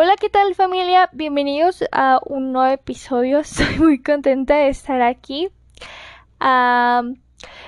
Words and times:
Hola, 0.00 0.14
¿qué 0.14 0.28
tal 0.28 0.54
familia? 0.54 1.10
Bienvenidos 1.12 1.82
a 1.90 2.20
un 2.24 2.52
nuevo 2.52 2.72
episodio. 2.72 3.38
Estoy 3.40 3.80
muy 3.80 4.00
contenta 4.00 4.54
de 4.54 4.68
estar 4.68 5.02
aquí. 5.02 5.48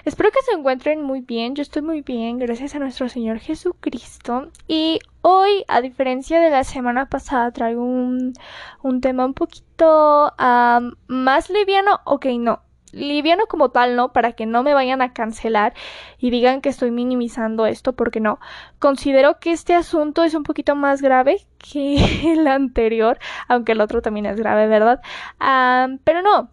espero 0.04 0.30
que 0.30 0.42
se 0.46 0.52
encuentren 0.56 1.02
muy 1.02 1.22
bien. 1.22 1.56
Yo 1.56 1.62
estoy 1.62 1.82
muy 1.82 2.02
bien, 2.02 2.38
gracias 2.38 2.76
a 2.76 2.78
nuestro 2.78 3.08
Señor 3.08 3.40
Jesucristo. 3.40 4.52
Y 4.68 5.00
hoy, 5.22 5.64
a 5.66 5.80
diferencia 5.80 6.38
de 6.38 6.50
la 6.50 6.62
semana 6.62 7.08
pasada, 7.08 7.50
traigo 7.50 7.82
un, 7.82 8.32
tema 9.02 9.24
un 9.24 9.34
poquito 9.34 10.32
más 11.08 11.50
liviano. 11.50 11.98
Ok, 12.04 12.26
no 12.38 12.62
liviano 12.92 13.46
como 13.46 13.70
tal, 13.70 13.96
¿no? 13.96 14.12
Para 14.12 14.32
que 14.32 14.46
no 14.46 14.62
me 14.62 14.74
vayan 14.74 15.02
a 15.02 15.12
cancelar 15.12 15.74
y 16.18 16.30
digan 16.30 16.60
que 16.60 16.68
estoy 16.68 16.90
minimizando 16.90 17.66
esto, 17.66 17.94
porque 17.94 18.20
no. 18.20 18.38
Considero 18.78 19.38
que 19.38 19.52
este 19.52 19.74
asunto 19.74 20.24
es 20.24 20.34
un 20.34 20.42
poquito 20.42 20.74
más 20.74 21.02
grave 21.02 21.46
que 21.58 22.32
el 22.32 22.46
anterior, 22.46 23.18
aunque 23.48 23.72
el 23.72 23.80
otro 23.80 24.02
también 24.02 24.26
es 24.26 24.36
grave, 24.36 24.66
¿verdad? 24.66 25.00
pero 26.04 26.22
no. 26.22 26.50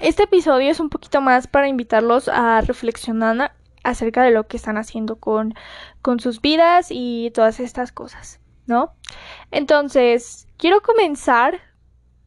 Este 0.00 0.24
episodio 0.24 0.70
es 0.70 0.78
un 0.78 0.90
poquito 0.90 1.20
más 1.20 1.48
para 1.48 1.66
invitarlos 1.66 2.28
a 2.28 2.60
reflexionar 2.60 3.52
acerca 3.82 4.22
de 4.22 4.30
lo 4.30 4.46
que 4.46 4.56
están 4.56 4.76
haciendo 4.76 5.16
con, 5.16 5.54
con 6.02 6.20
sus 6.20 6.40
vidas 6.40 6.88
y 6.90 7.32
todas 7.34 7.58
estas 7.58 7.90
cosas, 7.90 8.40
¿no? 8.66 8.92
Entonces, 9.50 10.46
quiero 10.56 10.82
comenzar 10.82 11.60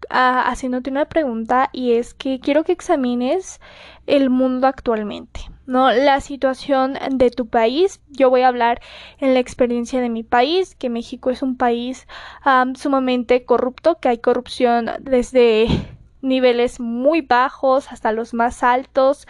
haciéndote 0.09 0.89
una 0.89 1.05
pregunta 1.05 1.69
y 1.71 1.93
es 1.93 2.13
que 2.13 2.39
quiero 2.39 2.63
que 2.63 2.71
examines 2.71 3.59
el 4.07 4.29
mundo 4.29 4.67
actualmente, 4.67 5.41
¿no? 5.65 5.91
La 5.91 6.19
situación 6.19 6.97
de 7.11 7.29
tu 7.29 7.47
país. 7.47 8.01
Yo 8.09 8.29
voy 8.29 8.41
a 8.41 8.47
hablar 8.47 8.81
en 9.19 9.33
la 9.33 9.39
experiencia 9.39 10.01
de 10.01 10.09
mi 10.09 10.23
país, 10.23 10.75
que 10.75 10.89
México 10.89 11.29
es 11.29 11.41
un 11.41 11.55
país 11.55 12.07
sumamente 12.75 13.45
corrupto, 13.45 13.99
que 13.99 14.09
hay 14.09 14.17
corrupción 14.17 14.89
desde 14.99 15.67
niveles 16.21 16.79
muy 16.79 17.21
bajos 17.21 17.91
hasta 17.91 18.11
los 18.11 18.33
más 18.33 18.63
altos, 18.63 19.27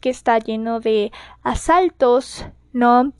que 0.00 0.10
está 0.10 0.38
lleno 0.38 0.80
de 0.80 1.12
asaltos, 1.42 2.46
¿no? 2.72 3.12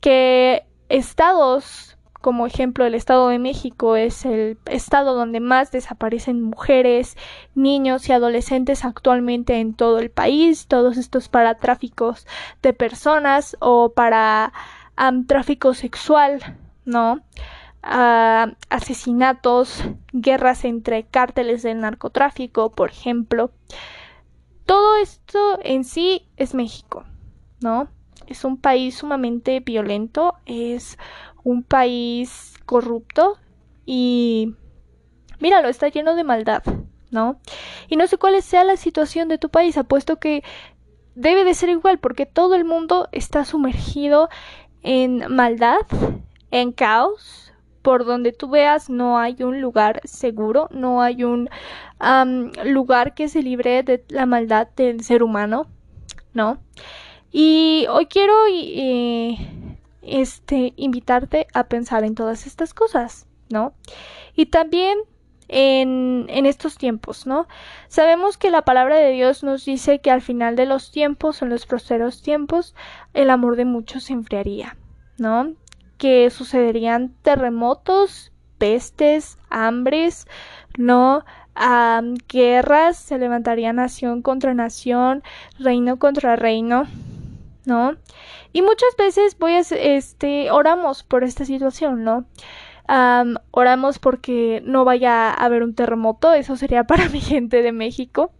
Que 0.00 0.66
estados 0.88 1.95
como 2.26 2.44
ejemplo, 2.44 2.84
el 2.84 2.96
Estado 2.96 3.28
de 3.28 3.38
México 3.38 3.94
es 3.94 4.24
el 4.24 4.58
estado 4.66 5.14
donde 5.14 5.38
más 5.38 5.70
desaparecen 5.70 6.42
mujeres, 6.42 7.16
niños 7.54 8.08
y 8.08 8.12
adolescentes 8.12 8.84
actualmente 8.84 9.60
en 9.60 9.74
todo 9.74 10.00
el 10.00 10.10
país. 10.10 10.66
Todos 10.66 10.96
estos 10.96 11.28
para 11.28 11.58
tráficos 11.58 12.26
de 12.62 12.72
personas 12.72 13.56
o 13.60 13.92
para 13.92 14.52
tráfico 15.28 15.72
sexual, 15.72 16.40
¿no? 16.84 17.20
asesinatos, 17.80 19.84
guerras 20.12 20.64
entre 20.64 21.04
cárteles 21.04 21.62
del 21.62 21.78
narcotráfico, 21.78 22.72
por 22.72 22.90
ejemplo. 22.90 23.52
Todo 24.64 24.96
esto 24.96 25.60
en 25.62 25.84
sí 25.84 26.26
es 26.36 26.54
México, 26.54 27.04
¿no? 27.60 27.86
Es 28.26 28.44
un 28.44 28.56
país 28.56 28.96
sumamente 28.96 29.60
violento, 29.60 30.34
es 30.44 30.98
un 31.46 31.62
país 31.62 32.54
corrupto 32.66 33.38
y 33.84 34.56
míralo, 35.38 35.68
está 35.68 35.86
lleno 35.86 36.16
de 36.16 36.24
maldad, 36.24 36.64
¿no? 37.12 37.38
Y 37.86 37.94
no 37.94 38.08
sé 38.08 38.18
cuál 38.18 38.42
sea 38.42 38.64
la 38.64 38.76
situación 38.76 39.28
de 39.28 39.38
tu 39.38 39.48
país, 39.48 39.78
apuesto 39.78 40.16
que 40.16 40.42
debe 41.14 41.44
de 41.44 41.54
ser 41.54 41.68
igual 41.68 42.00
porque 42.00 42.26
todo 42.26 42.56
el 42.56 42.64
mundo 42.64 43.08
está 43.12 43.44
sumergido 43.44 44.28
en 44.82 45.32
maldad, 45.32 45.86
en 46.50 46.72
caos, 46.72 47.52
por 47.80 48.04
donde 48.04 48.32
tú 48.32 48.48
veas 48.48 48.90
no 48.90 49.16
hay 49.16 49.44
un 49.44 49.60
lugar 49.60 50.00
seguro, 50.02 50.68
no 50.72 51.00
hay 51.00 51.22
un 51.22 51.48
lugar 52.64 53.14
que 53.14 53.28
se 53.28 53.44
libre 53.44 53.84
de 53.84 54.04
la 54.08 54.26
maldad 54.26 54.66
del 54.74 55.04
ser 55.04 55.22
humano, 55.22 55.68
¿no? 56.34 56.58
Y 57.30 57.86
hoy 57.88 58.06
quiero 58.06 58.34
este, 60.06 60.72
invitarte 60.76 61.46
a 61.54 61.64
pensar 61.64 62.04
en 62.04 62.14
todas 62.14 62.46
estas 62.46 62.74
cosas, 62.74 63.26
¿no? 63.50 63.74
Y 64.34 64.46
también 64.46 64.98
en, 65.48 66.26
en, 66.28 66.46
estos 66.46 66.76
tiempos, 66.76 67.26
¿no? 67.26 67.46
Sabemos 67.88 68.36
que 68.36 68.50
la 68.50 68.62
palabra 68.62 68.96
de 68.96 69.12
Dios 69.12 69.42
nos 69.42 69.64
dice 69.64 70.00
que 70.00 70.10
al 70.10 70.22
final 70.22 70.56
de 70.56 70.66
los 70.66 70.90
tiempos, 70.90 71.42
en 71.42 71.50
los 71.50 71.66
prósperos 71.66 72.22
tiempos, 72.22 72.74
el 73.14 73.30
amor 73.30 73.56
de 73.56 73.64
muchos 73.64 74.04
se 74.04 74.12
enfriaría, 74.12 74.76
¿no? 75.18 75.52
Que 75.98 76.30
sucederían 76.30 77.14
terremotos, 77.22 78.32
pestes, 78.58 79.38
hambres, 79.50 80.26
¿no? 80.76 81.24
guerras, 82.28 82.98
se 82.98 83.18
levantaría 83.18 83.72
nación 83.72 84.20
contra 84.20 84.52
nación, 84.52 85.22
reino 85.58 85.98
contra 85.98 86.36
reino, 86.36 86.86
¿no? 87.66 87.96
Y 88.52 88.62
muchas 88.62 88.96
veces 88.96 89.38
voy 89.38 89.52
a, 89.52 89.60
este, 89.60 90.50
oramos 90.50 91.02
por 91.02 91.24
esta 91.24 91.44
situación, 91.44 92.04
¿no? 92.04 92.24
oramos 93.50 93.98
porque 93.98 94.62
no 94.64 94.84
vaya 94.84 95.30
a 95.30 95.44
haber 95.44 95.64
un 95.64 95.74
terremoto, 95.74 96.32
eso 96.32 96.56
sería 96.56 96.84
para 96.86 97.08
mi 97.08 97.20
gente 97.20 97.62
de 97.62 97.72
México, 97.72 98.30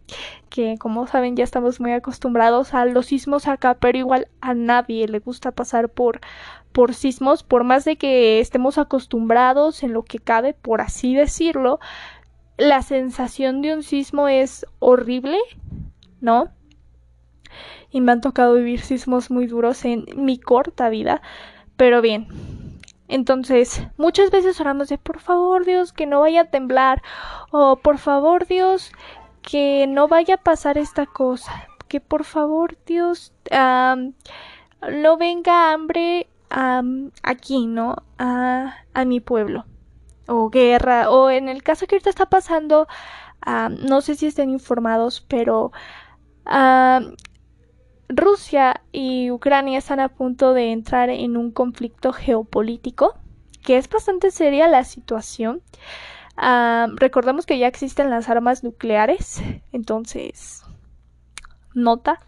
que 0.48 0.76
como 0.78 1.06
saben 1.06 1.36
ya 1.36 1.44
estamos 1.44 1.80
muy 1.80 1.92
acostumbrados 1.92 2.72
a 2.72 2.84
los 2.84 3.06
sismos 3.06 3.48
acá, 3.48 3.74
pero 3.74 3.98
igual 3.98 4.28
a 4.40 4.54
nadie 4.54 5.08
le 5.08 5.18
gusta 5.18 5.50
pasar 5.50 5.88
por 5.88 6.20
por 6.72 6.92
sismos, 6.92 7.42
por 7.42 7.64
más 7.64 7.86
de 7.86 7.96
que 7.96 8.38
estemos 8.38 8.76
acostumbrados 8.76 9.82
en 9.82 9.94
lo 9.94 10.02
que 10.02 10.18
cabe, 10.18 10.52
por 10.52 10.82
así 10.82 11.14
decirlo, 11.14 11.80
la 12.58 12.82
sensación 12.82 13.62
de 13.62 13.72
un 13.72 13.82
sismo 13.82 14.28
es 14.28 14.66
horrible, 14.78 15.38
¿no? 16.20 16.50
Y 17.90 18.00
me 18.00 18.12
han 18.12 18.20
tocado 18.20 18.54
vivir 18.54 18.80
sismos 18.80 19.30
muy 19.30 19.46
duros 19.46 19.84
en 19.84 20.06
mi 20.16 20.38
corta 20.38 20.88
vida, 20.88 21.22
pero 21.76 22.00
bien. 22.00 22.28
Entonces, 23.08 23.86
muchas 23.96 24.30
veces 24.30 24.60
oramos 24.60 24.88
de 24.88 24.98
por 24.98 25.20
favor 25.20 25.64
Dios 25.64 25.92
que 25.92 26.06
no 26.06 26.20
vaya 26.20 26.42
a 26.42 26.50
temblar 26.50 27.02
o 27.52 27.76
por 27.76 27.98
favor 27.98 28.46
Dios 28.46 28.90
que 29.42 29.86
no 29.88 30.08
vaya 30.08 30.34
a 30.34 30.42
pasar 30.42 30.76
esta 30.76 31.06
cosa, 31.06 31.68
que 31.88 32.00
por 32.00 32.24
favor 32.24 32.76
Dios 32.84 33.32
no 33.50 35.16
venga 35.16 35.72
hambre 35.72 36.28
aquí, 37.22 37.66
¿no? 37.66 37.96
A, 38.18 38.74
a, 38.92 39.04
mi 39.04 39.20
pueblo 39.20 39.66
o 40.26 40.50
guerra 40.50 41.10
o 41.10 41.30
en 41.30 41.48
el 41.48 41.62
caso 41.62 41.86
que 41.86 41.94
ahorita 41.94 42.10
está 42.10 42.26
pasando, 42.26 42.88
no 43.46 44.00
sé 44.00 44.16
si 44.16 44.26
estén 44.26 44.50
informados, 44.50 45.24
pero 45.28 45.70
Rusia 48.08 48.82
y 48.92 49.30
Ucrania 49.30 49.78
están 49.78 50.00
a 50.00 50.08
punto 50.08 50.54
de 50.54 50.72
entrar 50.72 51.10
en 51.10 51.36
un 51.36 51.50
conflicto 51.50 52.12
geopolítico, 52.12 53.16
que 53.62 53.78
es 53.78 53.88
bastante 53.88 54.30
seria 54.30 54.68
la 54.68 54.84
situación. 54.84 55.62
recordemos 56.96 57.46
que 57.46 57.58
ya 57.58 57.66
existen 57.66 58.10
las 58.10 58.28
armas 58.28 58.62
nucleares, 58.62 59.42
entonces, 59.72 60.62
nota, 61.74 62.20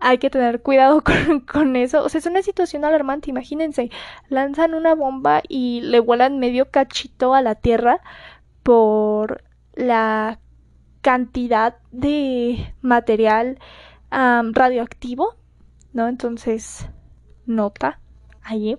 hay 0.00 0.18
que 0.18 0.30
tener 0.30 0.62
cuidado 0.62 1.02
con, 1.04 1.40
con, 1.40 1.76
eso. 1.76 2.02
O 2.04 2.08
sea, 2.08 2.20
es 2.20 2.26
una 2.26 2.42
situación 2.42 2.84
alarmante, 2.84 3.30
imagínense, 3.30 3.90
lanzan 4.28 4.74
una 4.74 4.94
bomba 4.94 5.42
y 5.48 5.80
le 5.82 6.00
vuelan 6.00 6.38
medio 6.38 6.70
cachito 6.70 7.34
a 7.34 7.42
la 7.42 7.56
Tierra 7.56 8.00
por 8.62 9.44
la 9.74 10.38
cantidad 11.00 11.76
de 11.90 12.74
material 12.80 13.58
radioactivo, 14.10 15.34
¿no? 15.92 16.08
Entonces, 16.08 16.88
nota 17.46 18.00
allí. 18.42 18.76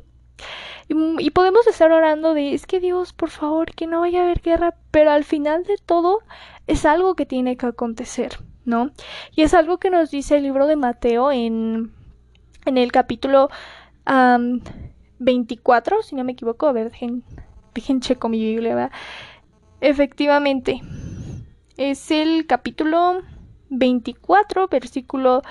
Y, 0.87 1.29
podemos 1.31 1.67
estar 1.67 1.91
orando 1.91 2.33
de, 2.33 2.53
es 2.53 2.65
que 2.65 2.79
Dios, 2.79 3.13
por 3.13 3.29
favor, 3.29 3.73
que 3.75 3.85
no 3.85 3.99
vaya 3.99 4.21
a 4.21 4.23
haber 4.23 4.41
guerra, 4.41 4.75
pero 4.89 5.11
al 5.11 5.23
final 5.23 5.63
de 5.63 5.75
todo 5.85 6.19
es 6.65 6.85
algo 6.85 7.15
que 7.15 7.27
tiene 7.27 7.57
que 7.57 7.67
acontecer, 7.67 8.39
¿no? 8.65 8.91
Y 9.35 9.43
es 9.43 9.53
algo 9.53 9.77
que 9.77 9.91
nos 9.91 10.09
dice 10.09 10.37
el 10.37 10.43
libro 10.43 10.65
de 10.65 10.75
Mateo 10.75 11.31
en, 11.31 11.91
en 12.65 12.77
el 12.77 12.91
capítulo 12.91 13.49
24, 15.19 16.01
si 16.01 16.15
no 16.15 16.23
me 16.23 16.31
equivoco, 16.31 16.67
a 16.67 16.71
ver, 16.71 16.89
dejen, 16.89 17.23
dejen 17.75 18.01
checo 18.01 18.29
mi 18.29 18.39
Biblia, 18.39 18.89
Efectivamente, 19.81 20.81
es 21.77 22.11
el 22.11 22.47
capítulo 22.47 23.21
24, 23.69 24.67
versículo 24.67 25.41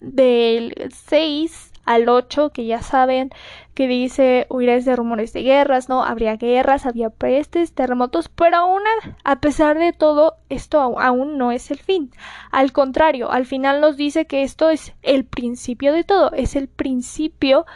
del 0.00 0.90
6 0.92 1.72
al 1.84 2.08
8, 2.08 2.50
que 2.50 2.66
ya 2.66 2.82
saben 2.82 3.30
que 3.74 3.86
dice 3.86 4.46
huiréis 4.50 4.84
de 4.84 4.96
rumores 4.96 5.32
de 5.32 5.42
guerras, 5.42 5.88
¿no? 5.88 6.02
Habría 6.02 6.36
guerras, 6.36 6.84
había 6.84 7.10
pestes, 7.10 7.72
terremotos, 7.72 8.28
pero 8.28 8.56
aún 8.56 8.82
a 9.22 9.40
pesar 9.40 9.78
de 9.78 9.92
todo, 9.92 10.34
esto 10.48 10.80
aún 10.80 11.38
no 11.38 11.52
es 11.52 11.70
el 11.70 11.78
fin. 11.78 12.10
Al 12.50 12.72
contrario, 12.72 13.30
al 13.30 13.46
final 13.46 13.80
nos 13.80 13.96
dice 13.96 14.26
que 14.26 14.42
esto 14.42 14.68
es 14.68 14.94
el 15.02 15.24
principio 15.24 15.92
de 15.92 16.04
todo, 16.04 16.32
es 16.32 16.56
el 16.56 16.68
principio 16.68 17.66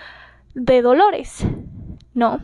de 0.55 0.83
dolores, 0.83 1.47
¿no? 2.15 2.41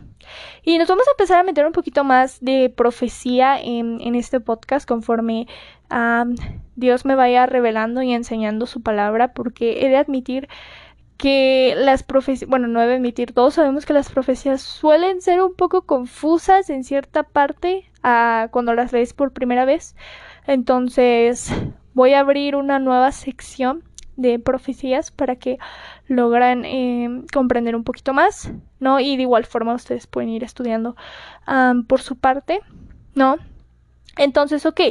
Y 0.63 0.77
nos 0.77 0.87
vamos 0.87 1.07
a 1.07 1.11
empezar 1.11 1.39
a 1.39 1.43
meter 1.43 1.65
un 1.65 1.71
poquito 1.71 2.03
más 2.03 2.39
de 2.41 2.73
profecía 2.75 3.59
en, 3.59 3.99
en 4.01 4.15
este 4.15 4.39
podcast 4.39 4.87
conforme 4.87 5.47
Dios 6.75 7.05
me 7.05 7.15
vaya 7.15 7.45
revelando 7.45 8.01
y 8.01 8.13
enseñando 8.13 8.65
su 8.65 8.81
palabra, 8.81 9.33
porque 9.33 9.85
he 9.85 9.89
de 9.89 9.97
admitir 9.97 10.49
que 11.17 11.73
las 11.77 12.03
profecías, 12.03 12.49
bueno, 12.49 12.67
no 12.67 12.81
he 12.81 12.87
de 12.87 12.95
admitir, 12.95 13.33
todos 13.33 13.55
sabemos 13.55 13.85
que 13.85 13.93
las 13.93 14.09
profecías 14.09 14.61
suelen 14.61 15.21
ser 15.21 15.41
un 15.41 15.55
poco 15.55 15.81
confusas 15.83 16.69
en 16.69 16.83
cierta 16.83 17.23
parte 17.23 17.85
cuando 18.51 18.73
las 18.73 18.93
lees 18.93 19.13
por 19.13 19.33
primera 19.33 19.65
vez. 19.65 19.95
Entonces 20.45 21.51
voy 21.93 22.13
a 22.13 22.19
abrir 22.19 22.55
una 22.55 22.79
nueva 22.79 23.11
sección 23.11 23.83
de 24.17 24.39
profecías 24.39 25.11
para 25.11 25.37
que 25.37 25.57
logran 26.07 26.65
eh, 26.65 27.23
comprender 27.31 27.75
un 27.75 27.83
poquito 27.83 28.13
más, 28.13 28.51
¿no? 28.79 28.99
Y 28.99 29.15
de 29.15 29.21
igual 29.21 29.45
forma 29.45 29.73
ustedes 29.73 30.07
pueden 30.07 30.29
ir 30.29 30.43
estudiando 30.43 30.95
por 31.87 32.01
su 32.01 32.17
parte, 32.17 32.59
¿no? 33.15 33.37
Entonces, 34.17 34.65
ok, 34.65 34.81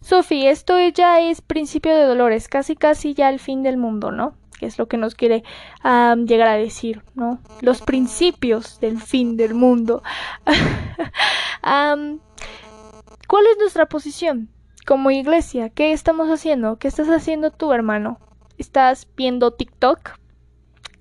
Sophie, 0.00 0.48
esto 0.50 0.78
ya 0.88 1.20
es 1.20 1.40
principio 1.40 1.94
de 1.94 2.04
dolores, 2.04 2.48
casi 2.48 2.76
casi 2.76 3.12
ya 3.14 3.28
el 3.28 3.40
fin 3.40 3.62
del 3.62 3.76
mundo, 3.76 4.12
¿no? 4.12 4.34
Que 4.58 4.66
es 4.66 4.78
lo 4.78 4.86
que 4.86 4.96
nos 4.96 5.14
quiere 5.14 5.42
llegar 5.84 6.48
a 6.48 6.54
decir, 6.54 7.02
¿no? 7.14 7.40
Los 7.60 7.82
principios 7.82 8.80
del 8.80 9.00
fin 9.00 9.36
del 9.36 9.54
mundo. 9.54 10.02
¿Cuál 11.62 13.46
es 13.46 13.58
nuestra 13.58 13.86
posición 13.86 14.48
como 14.86 15.10
iglesia? 15.10 15.68
¿Qué 15.70 15.92
estamos 15.92 16.28
haciendo? 16.28 16.78
¿Qué 16.78 16.88
estás 16.88 17.08
haciendo 17.08 17.50
tú, 17.50 17.72
hermano? 17.72 18.18
¿Estás 18.58 19.06
viendo 19.16 19.52
TikTok? 19.52 20.18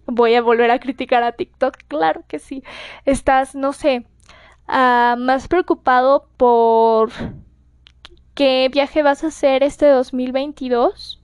Voy 0.05 0.35
a 0.35 0.41
volver 0.41 0.71
a 0.71 0.79
criticar 0.79 1.23
a 1.23 1.33
TikTok, 1.33 1.75
claro 1.87 2.23
que 2.27 2.39
sí. 2.39 2.63
Estás, 3.03 3.55
no 3.55 3.73
sé, 3.73 4.05
ah, 4.67 5.15
más 5.17 5.47
preocupado 5.47 6.29
por 6.37 7.11
qué 8.35 8.69
viaje 8.71 9.01
vas 9.01 9.23
a 9.23 9.27
hacer 9.27 9.63
este 9.63 9.87
2022. 9.87 11.21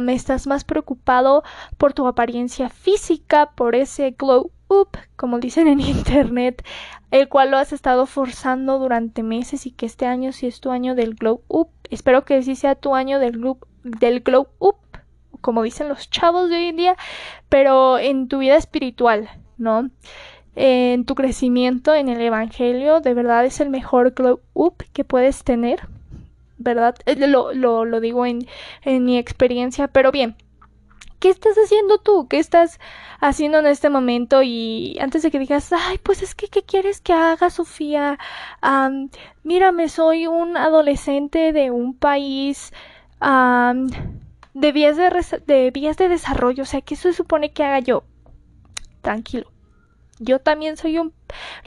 Me 0.00 0.12
estás 0.12 0.46
más 0.46 0.62
preocupado 0.62 1.42
por 1.78 1.94
tu 1.94 2.06
apariencia 2.06 2.68
física, 2.68 3.52
por 3.56 3.74
ese 3.74 4.10
glow 4.10 4.52
up, 4.68 4.90
como 5.16 5.38
dicen 5.38 5.66
en 5.66 5.80
internet, 5.80 6.62
el 7.10 7.28
cual 7.28 7.50
lo 7.50 7.56
has 7.56 7.72
estado 7.72 8.04
forzando 8.06 8.78
durante 8.78 9.22
meses 9.22 9.64
y 9.66 9.70
que 9.70 9.86
este 9.86 10.06
año 10.06 10.32
sí 10.32 10.46
es 10.46 10.60
tu 10.60 10.70
año 10.70 10.94
del 10.94 11.14
glow 11.14 11.42
up. 11.48 11.70
Espero 11.90 12.24
que 12.24 12.42
sí 12.42 12.54
sea 12.56 12.74
tu 12.74 12.94
año 12.94 13.18
del 13.18 13.38
glow, 13.38 13.58
del 13.82 14.20
glow 14.20 14.48
up, 14.58 14.76
como 15.44 15.62
dicen 15.62 15.88
los 15.88 16.08
chavos 16.08 16.48
de 16.48 16.56
hoy 16.56 16.66
en 16.68 16.76
día, 16.76 16.96
pero 17.50 17.98
en 17.98 18.28
tu 18.28 18.38
vida 18.38 18.56
espiritual, 18.56 19.28
¿no? 19.58 19.90
En 20.56 21.04
tu 21.04 21.14
crecimiento 21.14 21.94
en 21.94 22.08
el 22.08 22.20
Evangelio, 22.20 23.00
de 23.00 23.12
verdad 23.12 23.44
es 23.44 23.60
el 23.60 23.68
mejor 23.68 24.14
up 24.54 24.84
que 24.94 25.04
puedes 25.04 25.44
tener 25.44 25.88
¿verdad? 26.56 26.96
Eh, 27.06 27.16
lo, 27.26 27.52
lo, 27.52 27.84
lo 27.84 28.00
digo 28.00 28.26
en, 28.26 28.46
en 28.82 29.04
mi 29.04 29.18
experiencia, 29.18 29.88
pero 29.88 30.10
bien. 30.10 30.36
¿Qué 31.20 31.30
estás 31.30 31.56
haciendo 31.56 31.98
tú? 31.98 32.28
¿Qué 32.28 32.38
estás 32.38 32.78
haciendo 33.18 33.58
en 33.58 33.66
este 33.66 33.88
momento? 33.88 34.42
Y 34.42 34.98
antes 35.00 35.22
de 35.22 35.30
que 35.30 35.38
digas, 35.38 35.72
ay, 35.72 35.98
pues 36.02 36.22
es 36.22 36.34
que, 36.34 36.48
¿qué 36.48 36.62
quieres 36.62 37.00
que 37.00 37.14
haga, 37.14 37.48
Sofía? 37.48 38.18
mírame, 39.42 39.88
soy 39.88 40.26
un 40.26 40.56
adolescente 40.56 41.52
de 41.52 41.70
un 41.70 41.96
país 41.96 42.72
de, 44.54 44.72
vías 44.72 44.96
de, 44.96 45.10
de 45.46 45.70
vías 45.70 45.96
de 45.96 46.08
desarrollo. 46.08 46.62
O 46.62 46.66
sea, 46.66 46.80
¿qué 46.80 46.96
se 46.96 47.12
supone 47.12 47.52
que 47.52 47.64
haga 47.64 47.80
yo? 47.80 48.04
Tranquilo. 49.02 49.50
Yo 50.20 50.38
también 50.38 50.76
soy 50.76 50.98
un, 50.98 51.12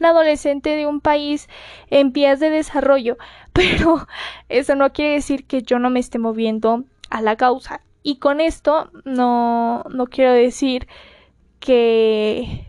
adolescente 0.01 0.75
de 0.75 0.87
un 0.87 1.01
país 1.01 1.49
en 1.89 2.13
vías 2.13 2.39
de 2.39 2.49
desarrollo, 2.49 3.17
pero 3.53 4.07
eso 4.49 4.75
no 4.75 4.91
quiere 4.93 5.15
decir 5.15 5.45
que 5.45 5.61
yo 5.61 5.79
no 5.79 5.89
me 5.89 5.99
esté 5.99 6.17
moviendo 6.17 6.85
a 7.09 7.21
la 7.21 7.35
causa. 7.35 7.81
Y 8.03 8.17
con 8.19 8.39
esto 8.39 8.89
no, 9.03 9.83
no 9.89 10.07
quiero 10.07 10.31
decir 10.31 10.87
que 11.59 12.67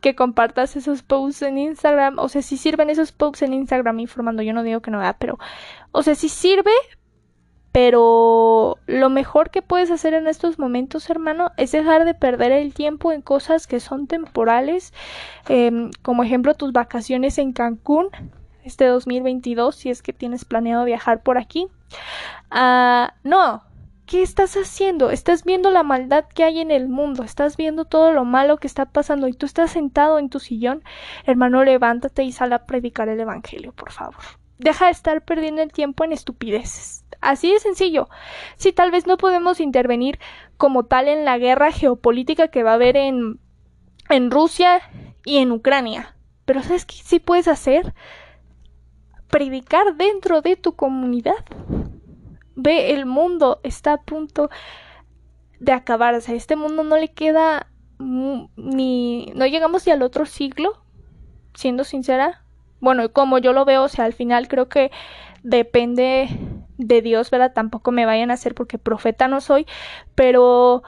que 0.00 0.14
compartas 0.14 0.76
esos 0.76 1.02
posts 1.02 1.42
en 1.42 1.58
Instagram, 1.58 2.18
o 2.18 2.28
sea, 2.28 2.42
si 2.42 2.56
sirven 2.56 2.90
esos 2.90 3.12
posts 3.12 3.42
en 3.42 3.52
Instagram 3.52 4.00
informando, 4.00 4.42
yo 4.42 4.52
no 4.52 4.62
digo 4.62 4.80
que 4.80 4.90
no, 4.90 5.00
pero, 5.18 5.38
o 5.92 6.02
sea, 6.02 6.14
si 6.14 6.28
sirve, 6.28 6.72
pero 7.72 8.78
lo 8.86 9.10
mejor 9.10 9.50
que 9.50 9.62
puedes 9.62 9.90
hacer 9.90 10.14
en 10.14 10.26
estos 10.26 10.58
momentos, 10.58 11.08
hermano, 11.08 11.52
es 11.56 11.72
dejar 11.72 12.04
de 12.04 12.14
perder 12.14 12.52
el 12.52 12.74
tiempo 12.74 13.12
en 13.12 13.22
cosas 13.22 13.66
que 13.66 13.80
son 13.80 14.06
temporales, 14.06 14.92
em, 15.48 15.90
como 16.02 16.24
ejemplo 16.24 16.54
tus 16.54 16.72
vacaciones 16.72 17.38
en 17.38 17.52
Cancún 17.52 18.08
este 18.64 18.86
2022, 18.86 19.74
si 19.74 19.90
es 19.90 20.02
que 20.02 20.12
tienes 20.12 20.44
planeado 20.44 20.84
viajar 20.84 21.22
por 21.22 21.38
aquí. 21.38 21.68
Ah, 22.50 23.14
no, 23.22 23.62
¿qué 24.06 24.22
estás 24.22 24.54
haciendo? 24.56 25.10
Estás 25.10 25.44
viendo 25.44 25.70
la 25.70 25.82
maldad 25.82 26.24
que 26.26 26.44
hay 26.44 26.60
en 26.60 26.70
el 26.70 26.88
mundo, 26.88 27.22
estás 27.22 27.56
viendo 27.56 27.84
todo 27.84 28.12
lo 28.12 28.24
malo 28.24 28.56
que 28.58 28.66
está 28.66 28.86
pasando 28.86 29.28
y 29.28 29.32
tú 29.32 29.46
estás 29.46 29.70
sentado 29.70 30.18
en 30.18 30.28
tu 30.28 30.40
sillón. 30.40 30.82
Hermano, 31.24 31.64
levántate 31.64 32.24
y 32.24 32.32
sal 32.32 32.52
a 32.52 32.66
predicar 32.66 33.08
el 33.08 33.20
Evangelio, 33.20 33.72
por 33.72 33.92
favor. 33.92 34.39
Deja 34.60 34.86
de 34.86 34.92
estar 34.92 35.24
perdiendo 35.24 35.62
el 35.62 35.72
tiempo 35.72 36.04
en 36.04 36.12
estupideces. 36.12 37.06
Así 37.22 37.50
de 37.50 37.60
sencillo. 37.60 38.08
Sí, 38.56 38.72
tal 38.72 38.90
vez 38.90 39.06
no 39.06 39.16
podemos 39.16 39.58
intervenir 39.58 40.18
como 40.58 40.84
tal 40.84 41.08
en 41.08 41.24
la 41.24 41.38
guerra 41.38 41.72
geopolítica 41.72 42.48
que 42.48 42.62
va 42.62 42.72
a 42.72 42.74
haber 42.74 42.98
en, 42.98 43.40
en 44.10 44.30
Rusia 44.30 44.82
y 45.24 45.38
en 45.38 45.50
Ucrania. 45.50 46.14
Pero 46.44 46.62
¿sabes 46.62 46.84
qué 46.84 46.96
sí 47.02 47.20
puedes 47.20 47.48
hacer? 47.48 47.94
Predicar 49.28 49.96
dentro 49.96 50.42
de 50.42 50.56
tu 50.56 50.76
comunidad. 50.76 51.44
Ve, 52.54 52.92
el 52.92 53.06
mundo 53.06 53.60
está 53.62 53.94
a 53.94 54.02
punto 54.02 54.50
de 55.58 55.72
acabar. 55.72 56.14
O 56.14 56.20
sea, 56.20 56.34
este 56.34 56.56
mundo 56.56 56.84
no 56.84 56.98
le 56.98 57.08
queda 57.08 57.66
ni... 57.98 59.32
No 59.34 59.46
llegamos 59.46 59.86
ni 59.86 59.92
al 59.92 60.02
otro 60.02 60.26
siglo, 60.26 60.84
siendo 61.54 61.84
sincera. 61.84 62.44
Bueno, 62.80 63.12
como 63.12 63.38
yo 63.38 63.52
lo 63.52 63.64
veo, 63.64 63.84
o 63.84 63.88
sea, 63.88 64.04
al 64.04 64.12
final 64.12 64.48
creo 64.48 64.68
que 64.68 64.90
depende 65.42 66.28
de 66.78 67.02
Dios, 67.02 67.30
¿verdad? 67.30 67.52
Tampoco 67.54 67.92
me 67.92 68.06
vayan 68.06 68.30
a 68.30 68.34
hacer 68.34 68.54
porque 68.54 68.78
profeta 68.78 69.28
no 69.28 69.40
soy, 69.40 69.66
pero 70.14 70.82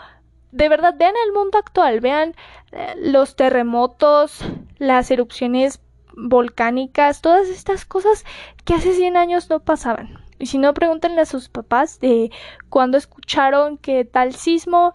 de 0.50 0.69
verdad 0.69 0.94
vean 0.99 1.15
el 1.27 1.33
mundo 1.33 1.59
actual, 1.59 2.00
vean 2.00 2.35
eh, 2.73 2.94
los 2.97 3.37
terremotos, 3.37 4.44
las 4.79 5.11
erupciones 5.11 5.81
volcánicas, 6.14 7.23
todas 7.23 7.49
estas 7.49 7.85
cosas 7.85 8.25
que 8.64 8.75
hace 8.75 8.93
100 8.93 9.16
años 9.16 9.50
no 9.50 9.61
pasaban. 9.61 10.19
Y 10.38 10.47
si 10.47 10.59
no, 10.59 10.75
pregúntenle 10.75 11.21
a 11.21 11.26
sus 11.26 11.49
papás 11.49 12.00
de 12.00 12.31
cuando 12.69 12.99
escucharon 12.99 13.78
que 13.78 14.05
tal 14.05 14.35
sismo 14.35 14.93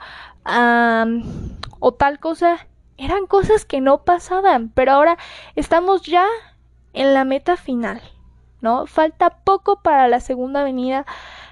o 1.80 1.94
tal 1.94 2.20
cosa 2.20 2.68
eran 2.98 3.28
cosas 3.28 3.66
que 3.66 3.82
no 3.82 4.04
pasaban, 4.04 4.70
pero 4.70 4.92
ahora 4.92 5.18
estamos 5.56 6.02
ya 6.04 6.26
en 6.98 7.14
la 7.14 7.26
meta 7.26 7.58
final. 7.58 8.02
¿no? 8.62 8.86
Falta 8.88 9.30
poco 9.44 9.82
para 9.82 10.08
la 10.08 10.20
segunda 10.20 10.64
venida 10.64 11.06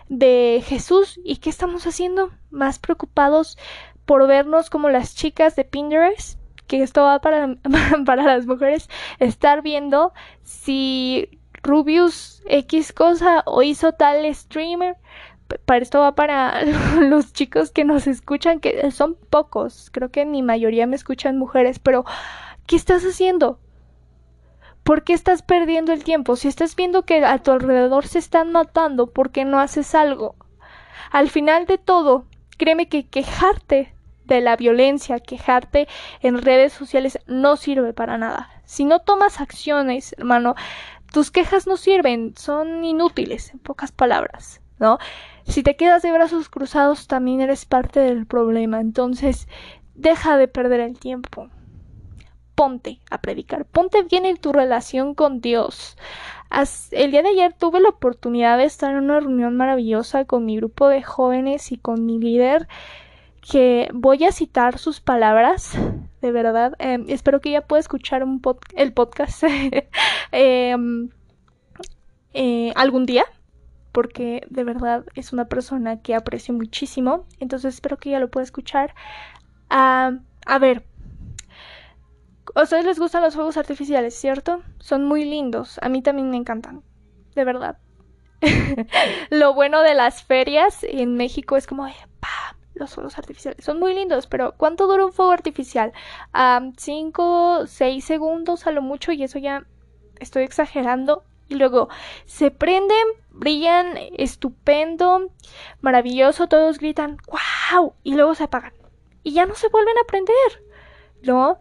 de 0.10 0.64
Jesús 0.66 1.20
y 1.24 1.38
¿qué 1.38 1.50
estamos 1.50 1.86
haciendo? 1.88 2.32
Más 2.52 2.80
preocupados 2.80 3.58
por 4.06 4.28
vernos 4.28 4.70
como 4.70 4.90
las 4.90 5.16
chicas 5.16 5.56
de 5.56 5.66
Pinterest, 5.66 6.40
que 6.68 6.84
esto 6.84 7.04
va 7.04 7.20
para, 7.20 7.56
para 8.06 8.24
las 8.24 8.46
mujeres, 8.46 8.90
estar 9.20 9.62
viendo 9.62 10.14
si 10.44 11.40
Rubius 11.64 12.44
X 12.48 12.94
cosa 12.94 13.44
o 13.46 13.64
hizo 13.64 13.94
tal 13.94 14.34
streamer. 14.34 14.98
Para 15.66 15.84
esto 15.84 16.00
va 16.00 16.16
para 16.16 16.64
los 17.02 17.34
chicos 17.34 17.72
que 17.72 17.86
nos 17.86 18.08
escuchan, 18.08 18.60
que 18.60 18.90
son 18.92 19.16
pocos, 19.30 19.90
creo 19.92 20.10
que 20.10 20.26
ni 20.26 20.42
mayoría 20.42 20.88
me 20.88 20.96
escuchan 20.96 21.38
mujeres, 21.38 21.78
pero 21.78 22.04
¿qué 22.66 22.76
estás 22.76 23.04
haciendo? 23.04 23.60
¿Por 24.86 25.04
qué 25.04 25.14
estás 25.14 25.42
perdiendo 25.42 25.94
el 25.94 26.04
tiempo? 26.04 26.36
Si 26.36 26.48
estás 26.48 26.76
viendo 26.76 27.06
que 27.06 27.26
a 27.26 27.40
tu 27.40 27.50
alrededor 27.50 28.06
se 28.06 28.20
están 28.20 28.52
matando, 28.52 29.08
¿por 29.08 29.32
qué 29.32 29.44
no 29.44 29.60
haces 29.60 29.96
algo? 29.96 30.36
Al 31.10 31.32
final 31.32 31.66
de 31.66 31.80
todo, 31.80 32.28
créeme 32.60 32.88
que 32.88 33.08
quejarte 33.08 33.96
de 34.26 34.42
la 34.42 34.56
violencia, 34.56 35.20
quejarte 35.20 35.88
en 36.22 36.40
redes 36.40 36.72
sociales 36.72 37.18
no 37.26 37.58
sirve 37.58 37.94
para 37.94 38.20
nada. 38.20 38.52
Si 38.66 38.86
no 38.86 39.00
tomas 39.00 39.42
acciones, 39.42 40.14
hermano, 40.20 40.54
tus 41.12 41.32
quejas 41.32 41.66
no 41.66 41.78
sirven, 41.78 42.36
son 42.38 42.86
inútiles, 42.86 43.54
en 43.54 43.60
pocas 43.62 43.92
palabras, 43.92 44.62
¿no? 44.78 45.00
Si 45.48 45.64
te 45.64 45.76
quedas 45.76 46.04
de 46.04 46.12
brazos 46.12 46.48
cruzados, 46.48 47.08
también 47.08 47.42
eres 47.42 47.66
parte 47.66 48.02
del 48.02 48.28
problema. 48.28 48.82
Entonces, 48.82 49.48
deja 49.96 50.38
de 50.38 50.48
perder 50.48 50.82
el 50.82 51.00
tiempo 51.00 51.50
ponte 52.56 53.00
a 53.12 53.22
predicar, 53.22 53.66
ponte 53.66 54.04
bien 54.04 54.26
en 54.26 54.38
tu 54.38 54.54
relación 54.54 55.14
con 55.14 55.42
Dios. 55.42 55.98
el 56.92 57.12
día 57.12 57.22
de 57.22 57.30
ayer 57.30 57.54
tuve 57.54 57.82
la 57.82 57.90
oportunidad 57.90 58.58
de 58.58 58.66
estar 58.66 58.92
en 58.92 59.04
una 59.04 59.20
reunión 59.20 59.58
maravillosa 59.58 60.26
con 60.26 60.46
mi 60.46 60.56
grupo 60.58 60.88
de 60.88 61.04
jóvenes 61.04 61.72
y 61.72 61.78
con 61.78 62.06
mi 62.06 62.18
líder 62.18 62.68
que 63.42 63.90
voy 63.94 64.24
a 64.24 64.32
citar 64.32 64.80
sus 64.80 65.02
palabras, 65.02 65.78
de 66.22 66.32
verdad. 66.32 66.74
Em, 66.80 67.06
espero 67.10 67.42
que 67.42 67.50
ella 67.50 67.62
pueda 67.62 67.80
escuchar 67.80 68.24
un 68.24 68.42
el 68.76 68.94
podcast 68.94 69.44
em, 70.32 71.10
eh, 72.34 72.72
algún 72.76 73.06
día, 73.06 73.26
porque 73.92 74.46
de 74.50 74.64
verdad 74.64 75.06
es 75.16 75.32
una 75.34 75.46
persona 75.46 76.02
que 76.02 76.16
aprecio 76.16 76.54
muchísimo. 76.54 77.26
Entonces 77.40 77.76
espero 77.76 77.98
que 77.98 78.10
ella 78.10 78.20
lo 78.20 78.32
pueda 78.32 78.44
escuchar. 78.44 78.96
a 79.70 80.60
ver, 80.60 80.84
a 82.56 82.64
ustedes 82.64 82.86
les 82.86 83.00
gustan 83.00 83.22
los 83.22 83.36
fuegos 83.36 83.58
artificiales, 83.58 84.16
¿cierto? 84.16 84.62
Son 84.80 85.04
muy 85.04 85.26
lindos. 85.26 85.78
A 85.82 85.90
mí 85.90 86.02
también 86.02 86.30
me 86.30 86.38
encantan. 86.38 86.84
De 87.36 87.44
verdad. 87.44 87.78
Lo 89.30 89.54
bueno 89.54 89.82
de 89.82 89.94
las 89.94 90.24
ferias 90.24 90.84
en 90.84 91.16
México 91.16 91.58
es 91.58 91.68
como, 91.68 91.88
los 92.74 92.94
fuegos 92.94 93.18
artificiales 93.18 93.64
son 93.64 93.80
muy 93.80 93.94
lindos, 93.94 94.28
pero 94.28 94.54
¿cuánto 94.58 94.88
dura 94.88 95.06
un 95.06 95.14
fuego 95.14 95.32
artificial? 95.32 95.94
cinco, 96.78 97.66
seis 97.68 98.04
segundos 98.06 98.68
a 98.68 98.72
lo 98.72 98.82
mucho 98.82 99.12
y 99.12 99.24
eso 99.24 99.40
ya 99.40 99.66
estoy 100.20 100.44
exagerando. 100.44 101.24
Y 101.48 101.56
luego 101.56 101.90
se 102.26 102.50
prenden, 102.50 103.06
brillan, 103.30 103.98
estupendo, 104.18 105.30
maravilloso, 105.80 106.48
todos 106.48 106.80
gritan 106.80 107.18
¡Wow! 107.72 107.94
Y 108.04 108.16
luego 108.16 108.34
se 108.34 108.46
apagan. 108.46 108.74
Y 109.22 109.34
ya 109.34 109.46
no 109.46 109.56
se 109.56 109.70
vuelven 109.70 109.96
a 109.98 110.08
prender. 110.08 110.64
¿No? 111.22 111.60